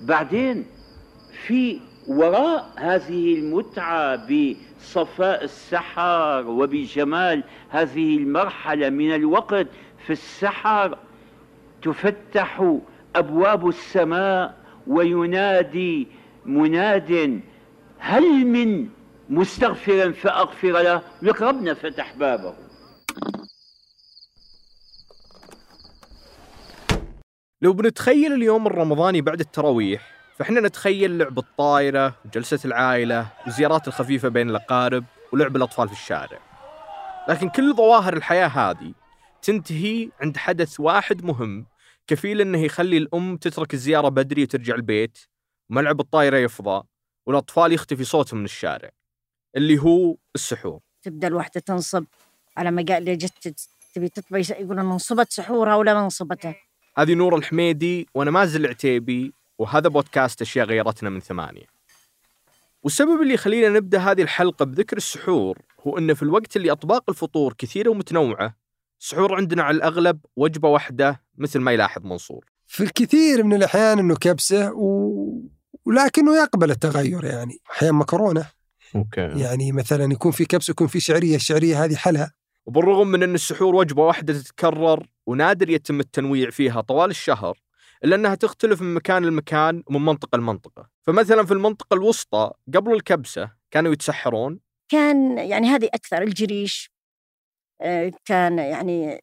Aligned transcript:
بعدين 0.00 0.66
في 1.46 1.80
وراء 2.08 2.72
هذه 2.76 3.34
المتعة 3.34 4.16
بصفاء 4.16 5.44
السحر 5.44 6.46
وبجمال 6.46 7.44
هذه 7.68 8.16
المرحلة 8.16 8.88
من 8.88 9.14
الوقت 9.14 9.66
في 10.06 10.12
السحر 10.12 10.98
تفتح 11.82 12.78
أبواب 13.16 13.68
السماء 13.68 14.54
وينادي 14.86 16.08
مناد 16.46 17.40
هل 17.98 18.46
من 18.46 18.88
مستغفرا 19.30 20.12
فأغفر 20.12 20.72
له؟ 20.82 21.02
لك 21.22 21.42
ربنا 21.42 21.74
فتح 21.74 22.14
بابه. 22.16 22.54
لو 27.62 27.72
بنتخيل 27.72 28.32
اليوم 28.32 28.66
الرمضاني 28.66 29.20
بعد 29.20 29.40
التراويح 29.40 30.12
فإحنا 30.36 30.60
نتخيل 30.60 31.18
لعب 31.18 31.38
الطايرة 31.38 32.14
وجلسة 32.24 32.58
العائلة 32.64 33.32
والزيارات 33.44 33.88
الخفيفة 33.88 34.28
بين 34.28 34.50
الأقارب 34.50 35.04
ولعب 35.32 35.56
الأطفال 35.56 35.88
في 35.88 35.94
الشارع. 35.94 36.38
لكن 37.28 37.48
كل 37.48 37.74
ظواهر 37.74 38.16
الحياة 38.16 38.46
هذه 38.46 38.94
تنتهي 39.42 40.10
عند 40.20 40.36
حدث 40.36 40.80
واحد 40.80 41.24
مهم 41.24 41.66
كفيل 42.06 42.40
إنه 42.40 42.58
يخلي 42.58 42.98
الأم 42.98 43.36
تترك 43.36 43.74
الزيارة 43.74 44.08
بدري 44.08 44.42
وترجع 44.42 44.74
البيت 44.74 45.18
وملعب 45.70 46.00
الطايرة 46.00 46.36
يفضى 46.36 46.82
والأطفال 47.26 47.72
يختفي 47.72 48.04
صوتهم 48.04 48.38
من 48.38 48.44
الشارع 48.44 48.90
اللي 49.56 49.78
هو 49.78 50.16
السحور. 50.34 50.80
تبدأ 51.02 51.26
الوحده 51.26 51.60
تنصب 51.60 52.04
على 52.56 52.70
ما 52.70 52.84
قال 52.88 53.18
جت 53.18 53.68
تبي 53.94 54.08
تطبي 54.08 54.42
يقولون 54.50 54.84
نصبت 54.84 55.32
سحورها 55.32 55.76
ولا 55.76 55.94
ما 55.94 56.06
نصبتها 56.06 56.54
هذه 56.96 57.14
نور 57.14 57.36
الحميدي 57.36 58.06
وأنا 58.14 58.30
مازل 58.30 58.64
العتيبي 58.64 59.32
وهذا 59.58 59.88
بودكاست 59.88 60.42
أشياء 60.42 60.66
غيرتنا 60.66 61.10
من 61.10 61.20
ثمانية. 61.20 61.66
والسبب 62.82 63.22
اللي 63.22 63.34
يخلينا 63.34 63.68
نبدأ 63.68 63.98
هذه 63.98 64.22
الحلقة 64.22 64.64
بذكر 64.64 64.96
السحور 64.96 65.58
هو 65.86 65.98
انه 65.98 66.14
في 66.14 66.22
الوقت 66.22 66.56
اللي 66.56 66.72
أطباق 66.72 67.04
الفطور 67.10 67.54
كثيرة 67.58 67.90
ومتنوعة 67.90 68.56
السحور 69.00 69.34
عندنا 69.34 69.62
على 69.62 69.76
الأغلب 69.76 70.20
وجبة 70.36 70.68
واحدة 70.68 71.20
مثل 71.38 71.58
ما 71.58 71.72
يلاحظ 71.72 72.04
منصور. 72.04 72.44
في 72.66 72.82
الكثير 72.82 73.44
من 73.44 73.54
الأحيان 73.54 73.98
أنه 73.98 74.16
كبسة 74.16 74.72
و... 74.72 75.20
ولكنه 75.84 76.36
يقبل 76.36 76.70
التغير 76.70 77.24
يعني 77.24 77.58
أحيانا 77.70 77.98
مكرونة. 77.98 78.46
أوكي. 78.94 79.20
يعني 79.20 79.72
مثلا 79.72 80.12
يكون 80.12 80.32
في 80.32 80.44
كبسة 80.44 80.70
يكون 80.70 80.86
في 80.86 81.00
شعرية 81.00 81.36
الشعرية 81.36 81.84
هذه 81.84 81.94
حلا 81.94 82.30
وبالرغم 82.70 83.06
من 83.06 83.22
أن 83.22 83.34
السحور 83.34 83.74
وجبة 83.74 84.02
واحدة 84.02 84.32
تتكرر 84.32 85.06
ونادر 85.26 85.70
يتم 85.70 86.00
التنويع 86.00 86.50
فيها 86.50 86.80
طوال 86.80 87.10
الشهر 87.10 87.58
إلا 88.04 88.16
أنها 88.16 88.34
تختلف 88.34 88.82
من 88.82 88.94
مكان 88.94 89.24
لمكان 89.24 89.82
ومن 89.86 90.04
منطقة 90.04 90.38
لمنطقة. 90.38 90.88
فمثلا 91.02 91.46
في 91.46 91.52
المنطقة 91.52 91.94
الوسطى 91.94 92.50
قبل 92.74 92.92
الكبسة 92.92 93.50
كانوا 93.70 93.92
يتسحرون. 93.92 94.60
كان 94.88 95.38
يعني 95.38 95.66
هذه 95.66 95.88
أكثر 95.94 96.22
الجريش 96.22 96.90
آه، 97.80 98.12
كان 98.24 98.58
يعني 98.58 99.20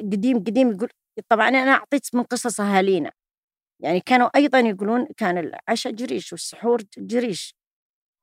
قديم 0.00 0.44
قديم 0.44 0.70
يقول 0.72 0.88
طبعا 1.28 1.48
أنا 1.48 1.70
أعطيت 1.70 2.14
من 2.14 2.22
قصص 2.22 2.60
اهالينا 2.60 3.12
يعني 3.80 4.00
كانوا 4.00 4.28
أيضا 4.36 4.60
يقولون 4.60 5.06
كان 5.16 5.38
العشاء 5.38 5.92
جريش 5.92 6.32
والسحور 6.32 6.82
جريش. 6.98 7.54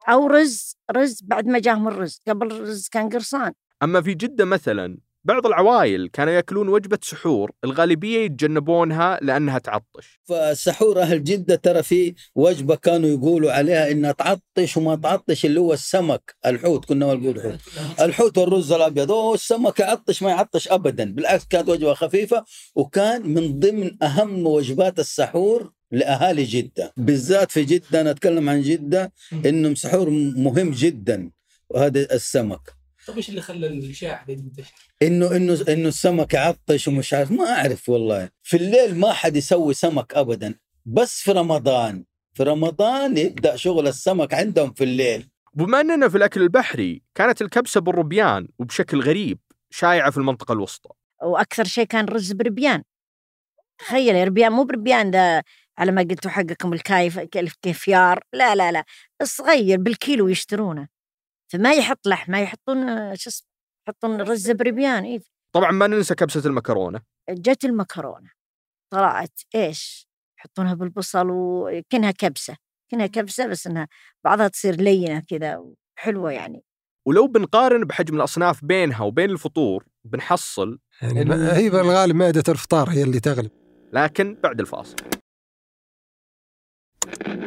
أو 0.09 0.27
رز 0.27 0.75
رز 0.91 1.21
بعد 1.23 1.47
ما 1.47 1.59
جاهم 1.59 1.87
الرز 1.87 2.21
قبل 2.27 2.51
الرز 2.51 2.87
كان 2.89 3.09
قرصان. 3.09 3.53
أما 3.83 4.01
في 4.01 4.13
جدة 4.13 4.45
مثلا 4.45 4.97
بعض 5.23 5.45
العوائل 5.45 6.09
كانوا 6.13 6.33
يأكلون 6.33 6.67
وجبة 6.69 6.99
سحور 7.01 7.51
الغالبية 7.63 8.19
يتجنبونها 8.19 9.19
لأنها 9.21 9.59
تعطش. 9.59 10.19
فسحور 10.23 11.01
أهل 11.01 11.23
جدة 11.23 11.55
ترى 11.55 11.83
في 11.83 12.13
وجبة 12.35 12.75
كانوا 12.75 13.09
يقولوا 13.09 13.51
عليها 13.51 13.91
إنها 13.91 14.11
تعطش 14.11 14.77
وما 14.77 14.95
تعطش 14.95 15.45
اللي 15.45 15.59
هو 15.59 15.73
السمك 15.73 16.35
الحوت 16.45 16.85
كنا 16.85 17.13
نقول 17.13 17.41
حوت 17.41 17.59
الحوت 18.01 18.37
والرز 18.37 18.71
الأبيض 18.71 19.11
أوه 19.11 19.33
السمك 19.33 19.79
يعطش 19.79 20.23
ما 20.23 20.29
يعطش 20.29 20.67
ابدا. 20.67 21.11
بالعكس 21.13 21.45
كانت 21.45 21.69
وجبة 21.69 21.93
خفيفة 21.93 22.45
وكان 22.75 23.33
من 23.33 23.59
ضمن 23.59 24.03
أهم 24.03 24.47
وجبات 24.47 24.99
السحور 24.99 25.71
لأهالي 25.91 26.43
جدة. 26.43 26.93
بالذات 26.97 27.51
في 27.51 27.63
جدة 27.63 28.01
أنا 28.01 28.11
أتكلم 28.11 28.49
عن 28.49 28.61
جدة 28.61 29.13
إنه 29.45 29.73
سحور 29.73 30.09
مهم 30.35 30.71
جدا 30.71 31.31
وهذا 31.69 32.13
السمك. 32.13 32.80
طيب 33.07 33.17
إيش 33.17 33.29
اللي 33.29 33.41
خلى 33.41 33.67
الاشاعه 33.67 34.25
دي 34.25 34.35
تنتشر؟ 34.35 34.73
إنه 35.01 35.35
إنه 35.35 35.65
إنه 35.69 35.87
السمك 35.87 36.33
يعطش 36.33 36.87
ومش 36.87 37.13
عارف 37.13 37.31
ما 37.31 37.49
أعرف 37.49 37.89
والله. 37.89 38.29
في 38.43 38.57
الليل 38.57 38.95
ما 38.95 39.13
حد 39.13 39.35
يسوي 39.35 39.73
سمك 39.73 40.13
ابدا 40.13 40.55
بس 40.85 41.19
في 41.19 41.31
رمضان. 41.31 42.05
في 42.33 42.43
رمضان 42.43 43.17
يبدأ 43.17 43.55
شغل 43.55 43.87
السمك 43.87 44.33
عندهم 44.33 44.73
في 44.73 44.83
الليل. 44.83 45.29
بما 45.53 45.81
إننا 45.81 46.09
في 46.09 46.17
الأكل 46.17 46.41
البحري 46.41 47.03
كانت 47.15 47.41
الكبسة 47.41 47.81
بالربيان 47.81 48.47
وبشكل 48.59 49.01
غريب 49.01 49.39
شائعة 49.69 50.11
في 50.11 50.17
المنطقة 50.17 50.53
الوسطى. 50.53 50.89
وأكثر 51.23 51.63
شيء 51.63 51.85
كان 51.85 52.05
رز 52.05 52.31
بربيان. 52.31 52.83
تخيل 53.77 54.15
يا 54.15 54.23
ربيان 54.23 54.51
مو 54.51 54.63
بربيان 54.63 55.11
ده 55.11 55.43
على 55.77 55.91
ما 55.91 56.01
قلتوا 56.01 56.31
حقكم 56.31 56.73
الكايف 56.73 57.19
الكيفيار. 57.19 58.23
لا 58.33 58.55
لا 58.55 58.71
لا 58.71 58.85
صغير 59.23 59.77
بالكيلو 59.77 60.27
يشترونه. 60.27 60.87
فما 61.51 61.73
يحط 61.73 62.07
لحم 62.07 62.31
ما 62.31 62.41
يحطون 62.41 62.89
آه، 62.89 63.13
شو 63.13 63.29
اسمه 63.29 63.47
يحطون 63.87 64.21
رز 64.21 64.51
بربيان 64.51 65.03
إيه. 65.03 65.21
طبعا 65.55 65.71
ما 65.71 65.87
ننسى 65.87 66.15
كبسة 66.15 66.49
المكرونة. 66.49 67.01
جت 67.29 67.65
المكرونة 67.65 68.31
طلعت 68.93 69.39
إيش؟ 69.55 70.07
يحطونها 70.39 70.73
بالبصل 70.73 71.27
وكأنها 71.29 72.11
كبسة 72.11 72.57
كأنها 72.91 73.07
كبسة 73.07 73.47
بس 73.47 73.67
إنها 73.67 73.87
بعضها 74.23 74.47
تصير 74.47 74.75
لينة 74.75 75.19
كذا 75.19 75.65
حلوة 75.95 76.31
يعني. 76.31 76.63
ولو 77.07 77.27
بنقارن 77.27 77.83
بحجم 77.83 78.15
الأصناف 78.15 78.65
بينها 78.65 79.03
وبين 79.03 79.29
الفطور 79.29 79.85
بنحصل 80.03 80.79
يعني 81.01 81.19
هي 81.53 81.69
بالغالب 81.69 82.15
مائدة 82.15 82.43
الفطار 82.49 82.89
هي 82.89 83.03
اللي 83.03 83.19
تغلب 83.19 83.51
لكن 83.93 84.35
بعد 84.43 84.59
الفاصل. 84.59 84.95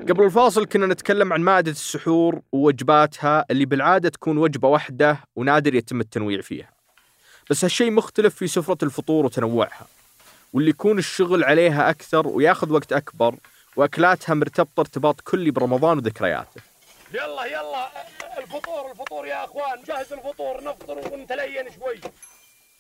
قبل 0.09 0.25
الفاصل 0.25 0.66
كنا 0.66 0.87
نتكلم 0.87 1.32
عن 1.32 1.41
مائدة 1.41 1.70
السحور 1.70 2.41
ووجباتها 2.53 3.44
اللي 3.50 3.65
بالعادة 3.65 4.09
تكون 4.09 4.38
وجبة 4.38 4.69
واحدة 4.69 5.19
ونادر 5.37 5.75
يتم 5.75 6.00
التنويع 6.00 6.41
فيها. 6.41 6.69
بس 7.50 7.65
هالشيء 7.65 7.91
مختلف 7.91 8.34
في 8.34 8.47
سفرة 8.47 8.78
الفطور 8.82 9.25
وتنوعها 9.25 9.87
واللي 10.53 10.70
يكون 10.70 10.98
الشغل 10.98 11.44
عليها 11.44 11.91
أكثر 11.91 12.28
وياخذ 12.28 12.72
وقت 12.72 12.93
أكبر 12.93 13.34
وأكلاتها 13.76 14.34
مرتبطة 14.34 14.81
ارتباط 14.81 15.20
كلي 15.20 15.50
برمضان 15.50 15.98
وذكرياته. 15.98 16.60
يلا 17.14 17.44
يلا 17.44 17.88
الفطور 18.38 18.91
الفطور 18.91 19.26
يا 19.26 19.44
أخوان. 19.44 19.82
جهز 19.88 20.12
الفطور 20.12 20.64
نفطر 20.64 20.98
ونتلين 21.12 21.64
شوي. 21.78 22.00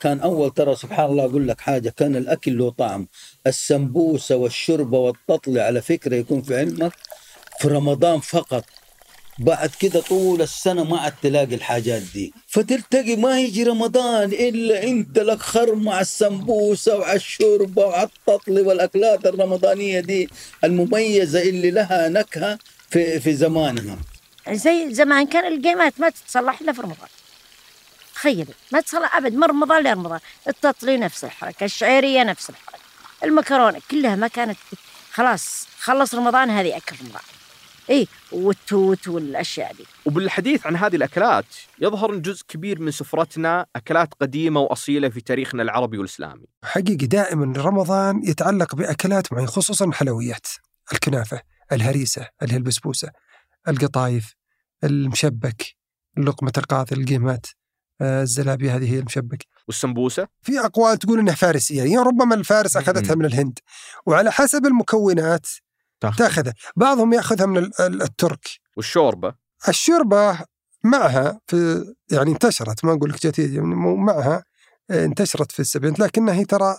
كان 0.00 0.20
أول 0.20 0.50
ترى 0.50 0.74
سبحان 0.74 1.04
الله 1.10 1.24
أقول 1.24 1.48
لك 1.48 1.60
حاجة 1.60 1.88
كان 1.96 2.16
الأكل 2.16 2.58
له 2.58 2.70
طعم. 2.70 3.08
السمبوسة 3.46 4.36
والشوربة 4.36 4.98
والتطلي 4.98 5.60
على 5.60 5.80
فكرة 5.82 6.14
يكون 6.16 6.42
في 6.42 6.56
علمك 6.56 6.92
في 7.60 7.68
رمضان 7.68 8.20
فقط. 8.20 8.64
بعد 9.38 9.70
كده 9.80 10.00
طول 10.00 10.42
السنة 10.42 10.84
ما 10.84 10.98
عاد 10.98 11.14
تلاقي 11.22 11.54
الحاجات 11.54 12.02
دي. 12.02 12.34
فتلتقي 12.48 13.16
ما 13.16 13.40
يجي 13.40 13.64
رمضان 13.64 14.32
إلا 14.32 14.82
أنت 14.82 15.18
لك 15.18 15.38
خر 15.38 15.74
مع 15.74 16.00
السمبوسة 16.00 16.96
وعلى 16.98 17.16
الشوربة 17.16 17.84
وعلى 17.86 18.08
التطلي 18.28 18.60
والأكلات 18.60 19.26
الرمضانية 19.26 20.00
دي 20.00 20.28
المميزة 20.64 21.42
اللي 21.42 21.70
لها 21.70 22.08
نكهة 22.08 22.58
في, 22.90 23.20
في 23.20 23.34
زمانها. 23.34 23.98
زي 24.50 24.94
زمان 24.94 25.26
كان 25.26 25.52
الجيمات 25.52 26.00
ما 26.00 26.10
تتصلح 26.10 26.60
إلا 26.60 26.72
في 26.72 26.80
رمضان. 26.82 27.08
تخيل 28.14 28.46
ما 28.72 28.80
تصلح 28.80 29.16
أبد 29.16 29.34
من 29.34 29.44
رمضان 29.44 29.82
لرمضان 29.82 30.20
التطلي 30.48 30.96
نفس 30.96 31.24
الحركة 31.24 31.64
الشعيرية 31.64 32.22
نفس 32.22 32.50
الحركة 32.50 32.78
المكرونة 33.24 33.80
كلها 33.90 34.16
ما 34.16 34.28
كانت 34.28 34.58
خلاص 35.12 35.66
خلص 35.78 36.14
رمضان 36.14 36.50
هذه 36.50 36.76
أكل 36.76 36.96
رمضان. 37.02 37.22
اي 37.90 38.08
والتوت 38.32 39.08
والأشياء 39.08 39.74
دي. 39.74 39.84
وبالحديث 40.04 40.66
عن 40.66 40.76
هذه 40.76 40.96
الأكلات 40.96 41.44
يظهر 41.80 42.14
أن 42.14 42.22
جزء 42.22 42.44
كبير 42.48 42.80
من 42.80 42.90
سفرتنا 42.90 43.66
أكلات 43.76 44.14
قديمة 44.14 44.60
وأصيلة 44.60 45.08
في 45.08 45.20
تاريخنا 45.20 45.62
العربي 45.62 45.98
والإسلامي. 45.98 46.46
حقيقي 46.64 47.06
دائما 47.06 47.52
رمضان 47.56 48.22
يتعلق 48.24 48.74
بأكلات 48.74 49.32
معينة 49.32 49.48
خصوصا 49.48 49.84
الحلويات 49.84 50.46
الكنافة 50.92 51.40
الهريسة 51.72 52.28
اللي 52.42 52.52
هي 52.52 52.56
البسبوسه 52.56 53.10
القطايف 53.68 54.34
المشبك 54.84 55.76
لقمة 56.18 56.52
القاضي 56.58 56.96
القيمات 56.96 57.46
آه، 58.00 58.22
الزلابية 58.22 58.76
هذه 58.76 58.92
هي 58.94 58.98
المشبك. 58.98 59.46
والسمبوسة؟ 59.68 60.28
في 60.42 60.60
أقوال 60.60 60.98
تقول 60.98 61.18
إنها 61.18 61.34
فارسية. 61.34 61.82
يعني 61.82 61.98
ربما 61.98 62.34
الفارس 62.34 62.76
أخذتها. 62.76 63.14
من 63.14 63.24
الهند. 63.24 63.58
وعلى 64.06 64.32
حسب 64.32 64.66
المكونات 64.66 65.46
تاخذ. 66.00 66.18
تاخذها. 66.18 66.54
بعضهم 66.76 67.12
ياخذها 67.12 67.46
من 67.46 67.58
ال- 67.58 67.80
ال- 67.80 68.02
الترك 68.02 68.48
والشوربة. 68.76 69.34
الشوربة 69.68 70.38
معها 70.84 71.40
في 71.46 71.84
يعني 72.12 72.30
انتشرت 72.30 72.84
ما 72.84 72.92
أقول 72.92 73.10
لك 73.10 73.26
جت 73.26 73.38
يعني 73.38 73.74
معها 73.96 74.44
آه، 74.90 75.04
انتشرت 75.04 75.52
في 75.52 75.60
السبعينات 75.60 76.00
لكنها 76.00 76.34
هي 76.34 76.44
ترى 76.44 76.76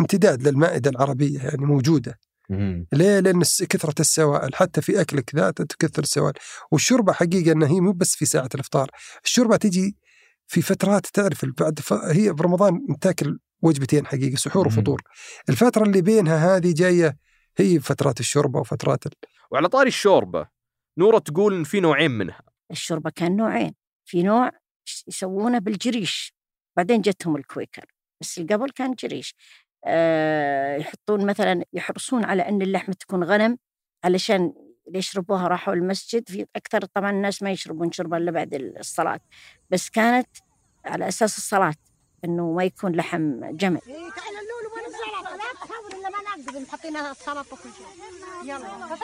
امتداد 0.00 0.48
للمائدة 0.48 0.90
العربية 0.90 1.38
يعني 1.38 1.64
موجودة. 1.66 2.18
ليه؟ 2.92 3.20
لأن 3.20 3.42
كثرة 3.68 3.94
السوائل 4.00 4.54
حتى 4.54 4.82
في 4.82 5.00
أكلك 5.00 5.34
ذاته 5.34 5.64
تكثر 5.64 6.02
السوائل. 6.02 6.32
والشوربة 6.72 7.12
حقيقة 7.12 7.52
إنها 7.52 7.68
هي 7.68 7.80
مو 7.80 7.92
بس 7.92 8.14
في 8.14 8.26
ساعة 8.26 8.48
الإفطار. 8.54 8.90
الشوربة 9.24 9.56
تجي 9.56 9.96
في 10.46 10.62
فترات 10.62 11.06
تعرف 11.06 11.44
بعد 11.58 11.80
ف... 11.80 11.92
هي 11.92 12.32
برمضان 12.32 12.80
تاكل 13.00 13.38
وجبتين 13.62 14.06
حقيقة 14.06 14.36
سحور 14.36 14.68
مم. 14.68 14.72
وفطور. 14.72 15.02
الفترة 15.48 15.82
اللي 15.84 16.00
بينها 16.02 16.56
هذه 16.56 16.74
جاية 16.76 17.16
هي 17.58 17.80
فترات 17.80 18.20
الشوربة 18.20 18.60
وفترات 18.60 19.06
ال... 19.06 19.12
وعلى 19.50 19.68
طاري 19.68 19.88
الشوربة 19.88 20.48
نورة 20.98 21.18
تقول 21.18 21.54
إن 21.54 21.64
في 21.64 21.80
نوعين 21.80 22.10
منها. 22.10 22.40
الشوربة 22.70 23.10
كان 23.10 23.36
نوعين 23.36 23.74
في 24.04 24.22
نوع 24.22 24.50
يسوونه 25.08 25.58
بالجريش 25.58 26.34
بعدين 26.76 27.00
جتهم 27.00 27.36
الكويكر 27.36 27.84
بس 28.20 28.40
قبل 28.40 28.70
كان 28.70 28.94
جريش. 28.94 29.34
آه 29.84 30.76
يحطون 30.76 31.26
مثلا 31.26 31.64
يحرصون 31.72 32.24
على 32.24 32.48
أن 32.48 32.62
اللحمة 32.62 32.94
تكون 32.94 33.24
غنم 33.24 33.58
علشان 34.04 34.52
اللي 34.86 34.98
يشربوها 34.98 35.48
راحوا 35.48 35.74
المسجد. 35.74 36.28
في 36.28 36.46
أكثر 36.56 36.84
طبعا 36.84 37.10
الناس 37.10 37.42
ما 37.42 37.50
يشربون 37.50 37.92
شربة 37.92 38.16
إلا 38.16 38.30
بعد 38.30 38.54
الصلاة 38.54 39.20
بس 39.70 39.90
كانت 39.90 40.28
على 40.84 41.08
أساس 41.08 41.38
الصلاة 41.38 41.74
أنه 42.24 42.52
ما 42.52 42.64
يكون 42.64 42.92
لحم 42.92 43.50
جمل 43.56 43.80
إيه 43.86 43.94
تعال 43.94 44.34
اللولو 44.42 44.74
وين 44.76 44.84
السلطه 44.86 45.36
لا 45.36 45.64
تصور 45.66 46.00
الا 46.00 46.10
ما 46.10 46.42
نقدر 46.42 46.55
حطينا 46.72 47.10
السلطه 47.10 47.52
وكل 47.52 47.70
شيء. 47.76 47.86
يلا 48.44 48.96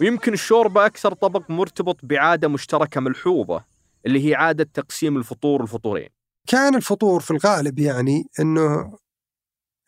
ويمكن 0.00 0.32
الشوربة 0.32 0.86
أكثر 0.86 1.14
طبق 1.14 1.50
مرتبط 1.50 1.96
بعادة 2.02 2.48
مشتركة 2.48 3.00
ملحوظة 3.00 3.64
اللي 4.06 4.28
هي 4.28 4.34
عادة 4.34 4.68
تقسيم 4.74 5.16
الفطور 5.16 5.62
الفطورين 5.62 6.08
كان 6.46 6.74
الفطور 6.74 7.20
في 7.20 7.30
الغالب 7.30 7.78
يعني 7.78 8.24
إنه 8.40 8.98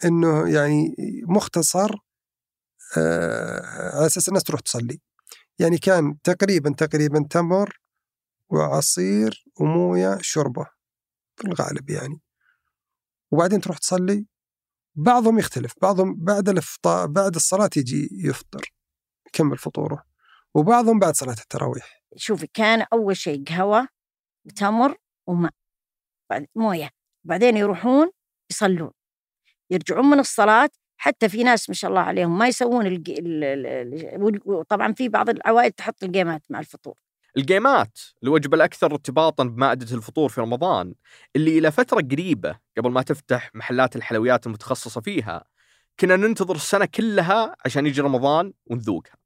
إنه 0.05 0.49
يعني 0.49 0.95
مختصر 1.29 1.91
آه 2.97 3.61
على 3.97 4.07
أساس 4.07 4.29
الناس 4.29 4.43
تروح 4.43 4.61
تصلي. 4.61 5.01
يعني 5.59 5.79
كان 5.79 6.21
تقريبا 6.23 6.75
تقريبا 6.79 7.27
تمر 7.31 7.81
وعصير 8.49 9.45
وموية 9.61 10.19
شوربة 10.21 10.67
في 11.37 11.45
الغالب 11.49 11.91
يعني. 11.91 12.21
وبعدين 13.31 13.61
تروح 13.61 13.79
تصلي 13.79 14.27
بعضهم 14.95 15.39
يختلف 15.39 15.75
بعضهم 15.83 16.17
بعد 16.25 16.49
الافطار 16.49 17.07
بعد 17.07 17.35
الصلاة 17.35 17.71
يجي 17.77 18.09
يفطر 18.13 18.73
يكمل 19.27 19.59
فطوره 19.59 20.05
وبعضهم 20.55 20.99
بعد 20.99 21.15
صلاة 21.15 21.37
التراويح. 21.41 22.03
شوفي 22.17 22.47
كان 22.47 22.87
أول 22.93 23.17
شيء 23.17 23.45
قهوة 23.45 23.89
وتمر 24.47 24.97
وماء 25.27 25.53
بعد 26.31 26.47
موية 26.57 26.91
بعدين 27.25 27.57
يروحون 27.57 28.11
يصلون. 28.51 28.91
يرجعون 29.71 30.07
من 30.11 30.19
الصلاة 30.19 30.71
حتى 30.97 31.29
في 31.29 31.43
ناس 31.43 31.69
ما 31.69 31.75
شاء 31.75 31.91
الله 31.91 32.01
عليهم 32.01 32.39
ما 32.39 32.49
يسوون 32.49 32.87
الج... 32.87 33.11
ال... 33.11 33.45
ال... 33.45 33.67
ال... 33.67 34.41
وطبعا 34.45 34.93
في 34.93 35.09
بعض 35.09 35.29
العوائل 35.29 35.73
تحط 35.73 36.05
الجيمات 36.05 36.43
مع 36.51 36.59
الفطور. 36.61 36.95
الجيمات 37.37 37.99
الوجبه 38.23 38.57
الأكثر 38.57 38.93
ارتباطا 38.93 39.45
بمائده 39.45 39.97
الفطور 39.97 40.29
في 40.29 40.41
رمضان 40.41 40.95
اللي 41.37 41.59
إلى 41.59 41.73
فترة 41.73 42.01
قريبة 42.01 42.59
قبل 42.79 42.91
ما 42.91 43.03
تفتح 43.03 43.51
محلات 43.55 43.97
الحلويات 43.97 44.47
المتخصصة 44.47 45.01
فيها 45.01 45.45
كنا 46.01 46.17
ننتظر 46.17 46.55
السنة 46.55 46.85
كلها 46.85 47.57
عشان 47.65 47.87
يجي 47.87 48.01
رمضان 48.01 48.53
ونذوقها. 48.67 49.17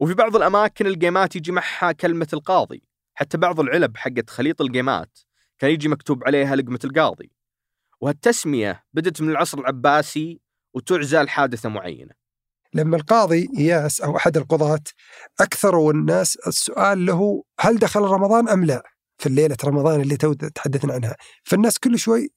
وفي 0.00 0.14
بعض 0.14 0.36
الأماكن 0.36 0.86
الجيمات 0.86 1.36
يجي 1.36 1.52
معها 1.52 1.92
كلمة 1.92 2.28
القاضي. 2.32 2.82
حتى 3.14 3.38
بعض 3.38 3.60
العلب 3.60 3.96
حقت 3.96 4.30
خليط 4.30 4.60
الجيمات 4.60 5.18
كان 5.58 5.70
يجي 5.70 5.88
مكتوب 5.88 6.24
عليها 6.24 6.56
لقمة 6.56 6.78
القاضي. 6.84 7.30
وهالتسمية 8.00 8.84
بدت 8.92 9.22
من 9.22 9.30
العصر 9.30 9.58
العباسي 9.58 10.40
وتعزى 10.74 11.22
لحادثة 11.22 11.68
معينة. 11.68 12.21
لما 12.74 12.96
القاضي 12.96 13.48
إياس 13.58 14.00
أو 14.00 14.16
أحد 14.16 14.36
القضاة 14.36 14.80
أكثروا 15.40 15.92
الناس 15.92 16.36
السؤال 16.46 17.06
له 17.06 17.44
هل 17.60 17.78
دخل 17.78 18.00
رمضان 18.00 18.48
أم 18.48 18.64
لا 18.64 18.82
في 19.18 19.26
الليلة 19.28 19.56
رمضان 19.64 20.00
اللي 20.00 20.16
تو 20.16 20.32
تحدثنا 20.32 20.94
عنها. 20.94 21.16
فالناس 21.44 21.78
كل 21.78 21.98
شوي 21.98 22.28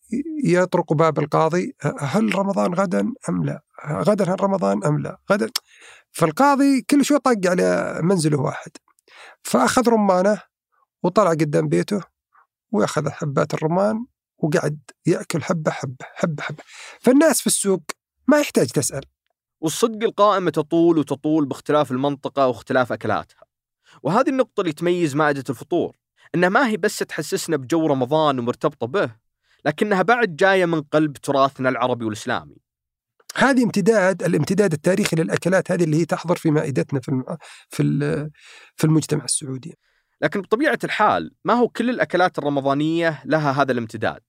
يطرقوا 0.44 0.98
باب 0.98 1.20
القاضي 1.20 1.76
هل 2.00 2.36
رمضان 2.36 2.74
غدا 2.74 3.14
أم 3.30 3.46
لا؟ 3.46 3.64
غدا 3.92 4.34
هل 4.34 4.44
رمضان 4.44 4.84
أم 4.84 5.00
لا؟ 5.00 5.20
غدا. 5.32 5.50
فالقاضي 6.12 6.82
كل 6.82 7.06
شوي 7.06 7.20
طق 7.20 7.50
على 7.50 8.00
منزله 8.04 8.40
واحد. 8.40 8.72
فأخذ 9.44 9.90
رمانة 9.90 10.42
وطلع 11.04 11.30
قدام 11.30 11.68
بيته 11.68 12.02
وأخذ 12.72 13.10
حبات 13.10 13.54
الرمان 13.54 14.06
وقعد 14.38 14.80
يأكل 15.06 15.44
حبة 15.44 15.72
حبة 15.72 16.06
حبة 16.16 16.44
حبة. 16.44 16.64
فالناس 17.02 17.42
في 17.42 17.48
السوق 17.48 17.82
ما 18.28 18.40
يحتاج 18.40 18.68
تسأل. 18.68 19.06
والصدق 19.62 20.04
القائمة 20.04 20.52
تطول 20.52 20.98
وتطول 20.98 21.46
باختلاف 21.46 21.92
المنطقة 21.92 22.48
واختلاف 22.48 22.92
أكلاتها. 22.92 23.46
وهذه 24.04 24.30
النقطة 24.30 24.62
اللي 24.62 24.74
تميز 24.74 25.16
مائدة 25.16 25.44
الفطور 25.50 25.96
إنها 26.36 26.50
ما 26.50 26.68
هي 26.68 26.78
بس 26.78 26.98
تحسسنا 26.98 27.58
بجو 27.58 27.88
رمضان 27.88 28.40
ومرتبطة 28.40 28.88
به 28.88 29.16
لكنها 29.66 30.02
بعد 30.02 30.36
جاية 30.36 30.66
من 30.66 30.82
قلب 30.82 31.14
تراثنا 31.14 31.70
العربي 31.70 32.06
والإسلامي. 32.06 32.56
هذه 33.36 33.64
امتداد 33.64 34.24
الامتداد 34.24 34.74
التاريخي 34.74 35.16
للأكلات 35.16 35.72
هذه 35.72 35.84
اللي 35.84 35.98
هي 35.98 36.06
تحضر 36.06 36.36
في 36.36 36.52
مائدتنا 36.52 37.00
في 37.00 37.10
الم... 37.10 37.24
في 37.70 37.84
ال- 37.84 38.32
في 38.76 38.84
المجتمع 38.84 39.24
السعودي. 39.24 39.78
لكن 40.22 40.42
بطبيعة 40.42 40.80
الحال 40.84 41.32
ما 41.46 41.54
هو 41.54 41.68
كل 41.70 41.90
الأكلات 41.90 42.38
الرمضانية 42.40 43.22
لها 43.26 43.52
هذا 43.62 43.72
الامتداد. 43.72 44.22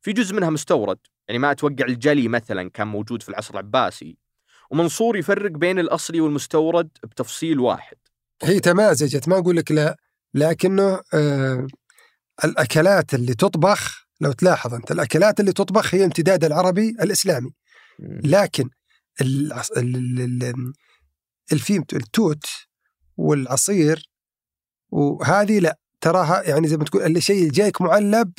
في 0.00 0.12
جزء 0.12 0.36
منها 0.36 0.50
مستورد 0.50 0.98
يعني 1.28 1.38
ما 1.38 1.50
أتوقع 1.50 1.84
الجلي 1.84 2.28
مثلا 2.28 2.70
كان 2.70 2.86
موجود 2.86 3.22
في 3.22 3.28
العصر 3.28 3.54
العباسي. 3.54 4.18
ومنصور 4.70 5.16
يفرق 5.16 5.50
بين 5.50 5.78
الأصلي 5.78 6.20
والمستورد 6.20 6.88
بتفصيل 7.02 7.60
واحد. 7.60 7.96
هي 8.42 8.60
تمازجت 8.60 9.28
ما 9.28 9.38
أقول 9.38 9.56
لك 9.56 9.72
لا 9.72 9.96
لكنه 10.34 11.00
آه 11.14 11.66
الأكلات 12.44 13.14
اللي 13.14 13.34
تطبخ 13.34 14.08
لو 14.20 14.32
تلاحظ 14.32 14.74
أنت 14.74 14.90
الأكلات 14.90 15.40
اللي 15.40 15.52
تطبخ 15.52 15.94
هي 15.94 16.04
امتداد 16.04 16.44
العربي 16.44 16.88
الإسلامي. 16.88 17.50
لكن. 18.24 18.70
الفيم 21.52 21.84
التوت 21.92 22.44
والعصير 23.16 24.10
وهذه 24.90 25.58
لا. 25.58 25.78
تراها 26.00 26.42
يعني 26.42 26.68
زي 26.68 26.76
ما 26.76 26.84
تقول 26.84 27.02
اللي 27.02 27.20
شيء 27.20 27.50
جايك 27.50 27.80
معلب 27.80 28.32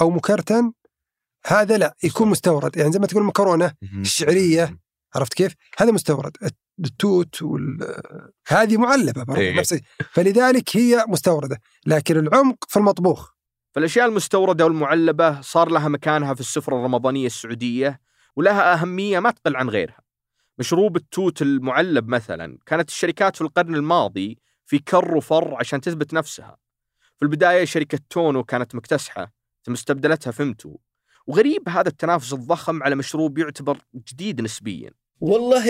أو 0.00 0.10
مكرتن 0.10 0.72
هذا 1.46 1.76
لا 1.76 1.96
يكون 2.02 2.28
مستورد. 2.28 2.76
يعني 2.76 2.92
زي 2.92 2.98
ما 2.98 3.06
تقول 3.06 3.22
المكرونه 3.22 3.72
الشعريه 4.00 4.78
عرفت 5.14 5.34
كيف؟ 5.34 5.54
هذا 5.78 5.92
مستورد 5.92 6.36
التوت 6.84 7.42
وال... 7.42 8.00
هذه 8.48 8.76
معلبة 8.76 9.22
برضه 9.24 9.40
إيه. 9.40 9.62
فلذلك 10.12 10.76
هي 10.76 11.04
مستوردة 11.08 11.60
لكن 11.86 12.18
العمق 12.18 12.64
في 12.68 12.76
المطبوخ. 12.76 13.30
فالأشياء 13.74 14.08
المستوردة 14.08 14.64
والمعلبة 14.64 15.40
صار 15.40 15.68
لها 15.68 15.88
مكانها 15.88 16.34
في 16.34 16.40
السفرة 16.40 16.76
الرمضانية 16.76 17.26
السعودية 17.26 18.00
ولها 18.36 18.74
أهمية 18.74 19.20
ما 19.20 19.30
تقل 19.30 19.56
عن 19.56 19.70
غيرها. 19.70 19.98
مشروب 20.58 20.96
التوت 20.96 21.42
المعلب 21.42 22.08
مثلا 22.08 22.58
كانت 22.66 22.88
الشركات 22.88 23.36
في 23.36 23.42
القرن 23.42 23.74
الماضي 23.74 24.38
في 24.66 24.78
كر 24.78 25.14
وفر 25.16 25.54
عشان 25.54 25.80
تثبت 25.80 26.14
نفسها. 26.14 26.56
في 27.16 27.22
البداية 27.22 27.64
شركة 27.64 27.98
تونو 28.10 28.44
كانت 28.44 28.74
مكتسحة 28.74 29.32
ثم 29.62 29.72
استبدلتها 29.72 30.30
فيمتو. 30.30 30.76
وغريب 31.26 31.68
هذا 31.68 31.88
التنافس 31.88 32.32
الضخم 32.32 32.82
على 32.82 32.94
مشروب 32.94 33.38
يعتبر 33.38 33.78
جديد 33.94 34.40
نسبيا. 34.40 34.90
والله 35.24 35.64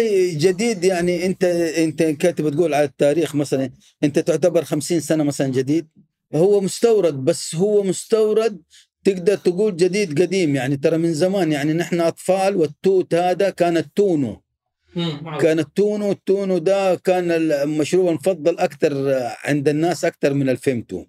جديد 0.44 0.84
يعني. 0.84 1.26
انت 1.26 1.44
انت 1.84 2.02
كاتب 2.02 2.48
تقول 2.50 2.74
على 2.74 2.84
التاريخ 2.84 3.34
مثلا 3.34 3.70
انت 4.04 4.18
تعتبر 4.18 4.64
خمسين 4.64 5.00
سنة 5.00 5.24
مثلا 5.24 5.48
جديد. 5.48 5.86
هو 6.34 6.60
مستورد 6.60 7.14
بس 7.14 7.54
هو 7.54 7.82
مستورد 7.82 8.62
تقدر 9.04 9.36
تقول 9.36 9.76
جديد 9.76 10.22
قديم 10.22 10.56
يعني. 10.56 10.76
ترى 10.76 10.98
من 10.98 11.14
زمان 11.14 11.52
يعني 11.52 11.72
نحن 11.72 12.00
أطفال 12.00 12.56
والتوت 12.56 13.14
هذا 13.14 13.50
كان 13.50 13.76
التونو. 13.76 14.40
كان 15.40 15.58
التونو 15.58 16.10
التونو 16.10 16.58
ده 16.58 16.94
كان 16.94 17.30
المشروب 17.30 18.08
المفضل 18.08 18.58
أكثر 18.58 18.92
عند 19.44 19.68
الناس 19.68 20.04
أكثر 20.04 20.34
من 20.34 20.48
الفيمتو 20.48 21.04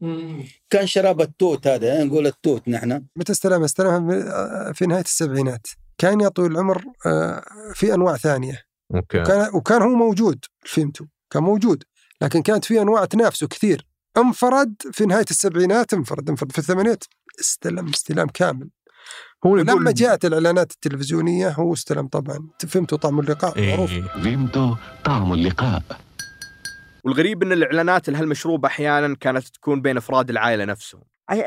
كان 0.70 0.88
شراب 0.88 1.22
التوت 1.22 1.68
هذا 1.68 1.88
يعني 1.88 2.04
نقول 2.04 2.28
التوت 2.28 2.68
نحن. 2.68 3.04
متى 3.16 3.32
استلمها؟ 3.32 3.66
استلمها 3.66 4.74
في 4.74 4.86
نهاية 4.86 5.04
السبعينات. 5.04 5.68
كان 5.98 6.22
يا 6.22 6.28
طويل 6.28 6.52
العمر 6.52 6.84
آه، 7.06 7.44
في 7.74 7.94
أنواع 7.94 8.18
ثانية. 8.18 8.64
أوكي. 8.96 9.24
كان 9.24 9.50
وكان 9.54 9.82
هو 9.82 9.90
موجود 9.90 10.46
الفيمتو 10.64 11.06
كان 11.32 11.44
موجود 11.44 11.84
لكن 12.22 12.42
كانت 12.42 12.66
في 12.66 12.82
أنواع 12.82 13.06
تنافسه 13.06 13.48
كثير. 13.48 13.88
انفرد 14.18 14.76
في 14.92 15.06
نهاية 15.06 15.26
السبعينات 15.30 15.94
انفرد 15.94 16.30
انفرد 16.30 16.52
في 16.52 16.58
الثمانينات 16.58 17.04
استلم 17.40 17.90
استلام 17.90 18.28
كامل. 18.28 18.70
هو 19.46 19.56
لما 19.56 19.92
جاءت 19.92 20.26
الإعلانات 20.26 20.72
التلفزيونية 20.72 21.50
هو 21.50 21.74
استلم 21.74 22.08
طبعا. 22.08 22.50
فهمتوا 22.68 22.98
طعم 22.98 23.20
اللقاء؟ 23.20 23.58
إيه. 23.58 23.76
معروف. 23.76 23.92
فيمتو 24.24 24.76
طعم 25.06 25.34
اللقاء. 25.34 25.82
والغريب 27.04 27.44
إن 27.44 27.52
الإعلانات 27.52 28.10
لهالمشروب 28.10 28.66
أحيانا 28.66 29.16
كانت 29.16 29.48
تكون 29.48 29.82
بين 29.82 29.98
أفراد 29.98 30.30
العائلة 30.30 30.66
نفسهم. 30.66 31.02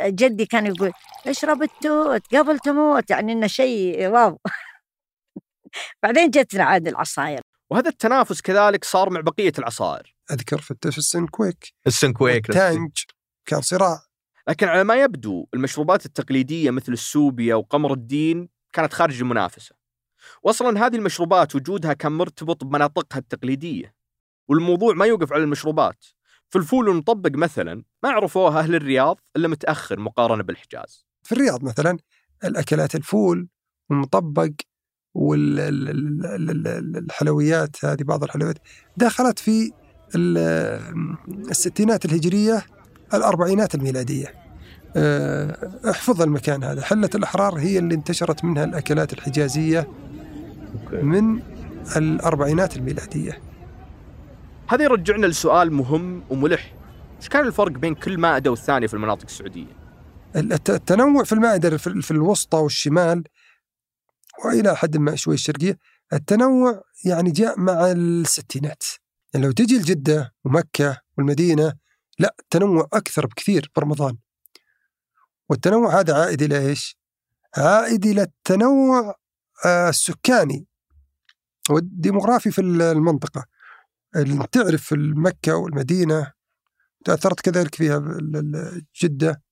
جدي 0.06 0.46
كان 0.46 0.66
يقول 0.66 0.92
اشرب 1.26 1.62
التوت 1.62 2.34
قبل 2.34 2.58
تموت. 2.58 3.10
يعني 3.10 3.32
إنه 3.32 3.46
شيء 3.46 4.08
wow. 4.08 4.38
بعدين 6.02 6.30
جتنا 6.30 6.64
عاد 6.64 6.88
العصاير. 6.88 7.40
وهذا 7.70 7.88
التنافس 7.88 8.40
كذلك 8.40 8.84
صار 8.84 9.10
مع 9.10 9.20
بقية 9.20 9.52
العصائر 9.58 10.14
أذكر 10.30 10.60
في 10.60 10.74
ال 10.86 10.96
Sunquick 10.96 11.74
ال 11.86 11.94
Sunquick 11.94 12.50
ال 12.50 12.58
Tang 12.58 12.90
كان 13.46 13.60
صراع. 13.60 14.02
لكن 14.48 14.68
على 14.68 14.84
ما 14.84 14.94
يبدو 14.94 15.46
المشروبات 15.54 16.06
التقليدية 16.06 16.70
مثل 16.70 16.92
السوبيا 16.92 17.54
وقمر 17.54 17.92
الدين 17.92 18.48
كانت 18.72 18.92
خارج 18.92 19.20
المنافسة. 19.20 19.74
واصلا 20.42 20.86
هذه 20.86 20.96
المشروبات 20.96 21.54
وجودها 21.54 21.92
كان 21.92 22.12
مرتبط 22.12 22.64
بمناطقها 22.64 23.18
التقليدية. 23.18 23.94
والموضوع 24.48 24.94
ما 24.94 25.06
يوقف 25.06 25.32
على 25.32 25.42
المشروبات. 25.42 26.04
في 26.50 26.58
الفول 26.58 26.88
المطبق 26.88 27.30
مثلا 27.34 27.82
ما 28.02 28.08
عرفوها 28.10 28.58
أهل 28.60 28.74
الرياض 28.74 29.20
إلا 29.36 29.48
متأخر 29.48 30.00
مقارنة 30.00 30.42
بالحجاز. 30.42 31.06
في 31.22 31.32
الرياض 31.32 31.64
مثلا 31.64 31.98
الأكلات 32.44 32.94
الفول 32.94 33.48
والمطبق 33.90 34.50
والحلويات 36.48 37.84
هذه 37.84 38.02
بعض 38.02 38.22
الحلويات 38.24 38.58
دخلت 38.96 39.38
في 39.38 39.72
ال- 40.14 40.38
الستينات 41.50 42.04
الهجرية 42.04 42.62
الأربعينات 43.14 43.74
الميلادية. 43.74 44.34
آه، 44.96 45.90
احفظ 45.90 46.22
المكان 46.22 46.64
هذا. 46.64 46.82
حلة 46.82 47.10
الأحرار 47.14 47.58
هي 47.58 47.78
اللي 47.78 47.94
انتشرت 47.94 48.44
منها 48.44 48.64
الأكلات 48.64 49.12
الحجازية 49.12 49.88
من 50.92 51.40
الأربعينات 51.96 52.76
الميلادية. 52.76 53.47
هذا 54.68 54.84
يرجعنا 54.84 55.26
لسؤال 55.26 55.72
مهم 55.72 56.24
وملح 56.30 56.74
إيش 57.18 57.28
كان 57.28 57.46
الفرق 57.46 57.72
بين 57.72 57.94
كل 57.94 58.18
مائدة 58.18 58.50
والثانية 58.50 58.86
في 58.86 58.94
المناطق 58.94 59.24
السعودية؟ 59.24 59.76
الت- 60.36 60.70
التنوع 60.70 61.24
في 61.24 61.32
المائدة 61.32 61.76
في 61.76 62.10
الوسطى 62.10 62.56
والشمال 62.58 63.24
وإلى 64.44 64.76
حد 64.76 64.96
ما 64.96 65.16
شوي 65.16 65.34
الشرقية 65.34 65.78
التنوع 66.12 66.82
يعني 67.04 67.30
جاء 67.30 67.60
مع 67.60 67.90
الستينات 67.90 68.82
يعني 69.34 69.46
لو 69.46 69.52
تجي 69.52 69.78
لجدة 69.78 70.34
ومكة 70.44 71.00
والمدينة 71.18 71.72
لا 72.18 72.34
التنوع 72.40 72.88
أكثر 72.92 73.26
بكثير 73.26 73.70
برمضان 73.76 74.16
والتنوع 75.50 76.00
هذا 76.00 76.14
عائد 76.14 76.42
إلى 76.42 76.68
إيش؟ 76.68 76.98
عائد 77.56 78.06
إلى 78.06 78.22
التنوع 78.22 79.14
آه، 79.64 79.88
السكاني 79.88 80.66
والديموغرافي 81.70 82.50
في 82.50 82.60
المنطقة 82.60 83.44
تعرف 84.52 84.94
مكة 84.98 85.56
والمدينة 85.56 86.32
تأثرت 87.04 87.40
كذلك 87.40 87.74
فيها 87.74 88.18
جدة. 89.02 89.42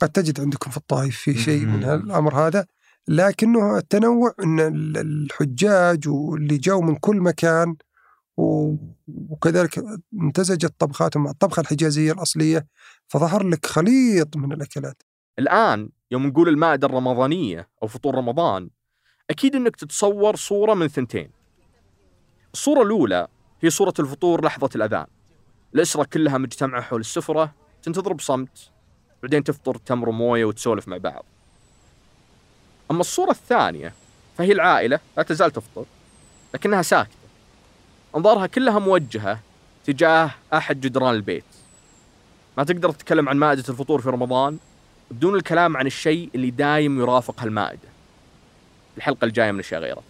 قد 0.00 0.08
تجد 0.08 0.40
عندكم 0.40 0.70
في 0.70 0.76
الطائف 0.76 1.16
في 1.16 1.34
شيء 1.34 1.66
من. 1.66 1.84
الأمر 1.84 2.34
هذا 2.46 2.66
لكنه 3.08 3.78
التنوع 3.78 4.34
أن 4.44 4.60
ال- 4.60 4.96
الحجاج 4.98 6.08
واللي 6.08 6.58
جو 6.58 6.80
من 6.80 6.96
كل 6.96 7.16
مكان 7.16 7.76
وكذلك 8.36 9.84
امتزجت 10.20 10.74
طبخاتهم 10.78 11.24
مع 11.24 11.30
الطبخة 11.30 11.60
الحجازية 11.60 12.12
الأصلية 12.12 12.66
فظهر 13.08 13.48
لك 13.48 13.66
خليط 13.66 14.36
من 14.36 14.52
الأكلات. 14.52 15.02
الآن 15.38 15.88
يوم 16.10 16.26
نقول 16.26 16.48
المائدة 16.48 16.86
الرمضانية 16.86 17.68
أو 17.82 17.88
فطور 17.88 18.14
رمضان 18.14 18.70
أكيد 19.30 19.56
أنك 19.56 19.76
تتصور 19.76 20.36
صورة 20.36 20.74
من 20.74 20.88
ثنتين. 20.88 21.30
الصورة 22.54 22.82
الأولى 22.82 23.28
هي 23.62 23.70
صورة 23.70 23.94
الفطور 23.98 24.44
لحظة 24.44 24.70
الأذان. 24.76 25.06
الأسرة 25.74 26.04
كلها 26.04 26.38
مجتمعة 26.38 26.82
حول 26.82 27.00
السفرة 27.00 27.52
تنتظر 27.82 28.12
بصمت 28.12 28.70
بعدين 29.22 29.44
تفطر 29.44 29.74
تمر 29.74 30.08
وموية 30.08 30.44
وتسولف 30.44 30.88
مع 30.88 30.96
بعض. 30.96 31.24
أما 32.90 33.00
الصورة 33.00 33.30
الثانية 33.30 33.92
فهي 34.38 34.52
العائلة 34.52 35.00
لا 35.16 35.22
تزال 35.22 35.50
تفطر 35.50 35.84
لكنها 36.54 36.82
ساكتة. 36.82 37.14
أنظارها 38.16 38.46
كلها 38.46 38.78
موجهة 38.78 39.40
تجاه 39.84 40.30
أحد 40.54 40.80
جدران 40.80 41.14
البيت. 41.14 41.44
ما 42.56 42.64
تقدر 42.64 42.90
تتكلم 42.90 43.28
عن 43.28 43.36
مائدة 43.36 43.64
الفطور 43.68 44.00
في 44.00 44.08
رمضان 44.08 44.58
بدون 45.10 45.34
الكلام 45.34 45.76
عن 45.76 45.86
الشيء 45.86 46.30
اللي 46.34 46.50
دايم 46.50 47.00
يرافق 47.00 47.40
هالمائدة. 47.40 47.88
الحلقة 48.96 49.24
الجاية 49.24 49.52
من 49.52 49.58
أشياء 49.58 49.80
غيره 49.80 50.02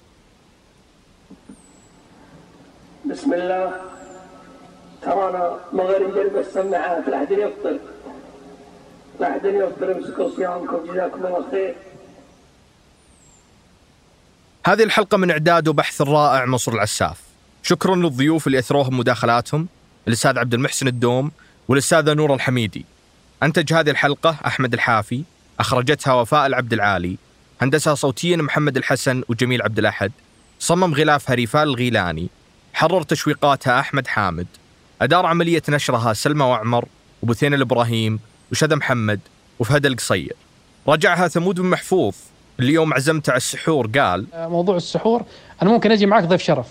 بسم 3.11 3.35
الله. 3.35 3.73
ترانا 5.03 5.59
غير 5.75 6.11
نجرب 6.11 6.37
السماعات 6.37 7.09
لا 7.09 7.17
أحد 7.17 7.31
يفطر. 7.31 7.79
لا 9.21 9.37
يفطر. 9.45 9.93
امسكوا 9.93 10.37
صيامكم 10.37 10.93
جزاكم 10.93 11.27
الله 11.27 11.51
خير. 11.51 11.75
هذه 14.67 14.83
الحلقة 14.83 15.17
من 15.17 15.31
إعداد 15.31 15.69
وبحث 15.69 16.01
الرائع 16.01 16.45
منصور 16.45 16.75
العساف. 16.75 17.21
شكرا 17.63 17.97
للضيوف 17.97 18.47
اللي 18.47 18.59
أثروهم 18.59 18.99
مداخلاتهم 18.99 19.69
الأستاذ 20.09 20.39
عبد 20.39 20.55
المحسن 20.55 20.87
الدوم 20.87 21.31
والأستاذة 21.69 22.15
نور 22.15 22.35
الحميدي. 22.35 22.85
أنتج 23.43 23.73
هذه 23.73 23.91
الحلقة 23.91 24.37
أحمد 24.47 24.73
الحافي 24.73 25.23
أخرجتها 25.61 26.15
وفاء 26.15 26.47
العبد 26.47 26.73
العالي 26.73 27.17
هندسها 27.63 27.95
صوتيا 27.95 28.37
محمد 28.37 28.77
الحسن 28.77 29.23
وجميل 29.29 29.63
عبد 29.63 29.79
الأحد 29.79 30.13
صمم 30.59 30.95
غلافها 30.95 31.35
ريفال 31.35 31.63
الغيلاني 31.63 32.29
حرر 32.75 33.03
تشويقاتها 33.03 33.81
أحمد 33.81 34.07
حامد 34.07 34.47
أدار 35.03 35.27
عملية 35.27 35.63
نشرها 35.69 36.13
سلمى 36.13 36.45
وعمر 36.45 36.85
وبثين 37.23 37.55
الإبراهيم 37.55 38.21
وشذى 38.53 38.77
محمد 38.77 39.21
وفهد 39.59 39.87
القصير. 39.87 40.37
رجعها 40.89 41.29
ثمود 41.29 41.61
بن 41.61 41.71
محفوظ 41.71 42.15
اللي 42.61 42.73
يوم 42.73 42.95
عزمته 42.95 43.31
على 43.31 43.37
السحور 43.37 43.87
قال 43.87 44.27
موضوع 44.35 44.77
السحور 44.77 45.23
أنا 45.63 45.71
ممكن 45.71 45.93
أجي 45.93 46.07
معك 46.07 46.25
ضيف 46.25 46.43
شرف 46.43 46.67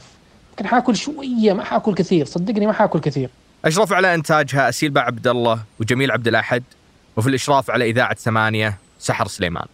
ممكن 0.49 0.67
حاكل 0.67 0.95
شوية 0.95 1.53
ما 1.53 1.63
حاكل 1.63 1.93
كثير 1.93 2.25
صدقني 2.25 2.65
ما 2.65 2.73
حاكل 2.73 2.99
كثير. 2.99 3.29
أشرف 3.65 3.93
على 3.93 4.15
إنتاجها 4.15 4.69
أسيل 4.69 4.89
باع 4.89 5.03
عبد 5.03 5.27
الله 5.27 5.59
وجميل 5.79 6.11
عبد 6.11 6.27
الأحد 6.27 6.63
وفي 7.17 7.29
الإشراف 7.29 7.71
على 7.71 7.89
إذاعة 7.89 8.15
ثمانية 8.15 8.77
سحر 8.99 9.27
سليمان. 9.27 9.65